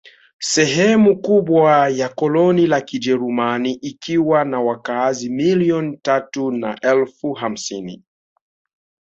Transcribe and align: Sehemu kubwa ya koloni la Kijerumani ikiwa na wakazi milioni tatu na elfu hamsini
Sehemu 0.39 1.21
kubwa 1.21 1.89
ya 1.89 2.09
koloni 2.09 2.67
la 2.67 2.81
Kijerumani 2.81 3.71
ikiwa 3.73 4.45
na 4.45 4.61
wakazi 4.61 5.29
milioni 5.29 5.97
tatu 5.97 6.51
na 6.51 6.79
elfu 6.81 7.33
hamsini 7.33 8.03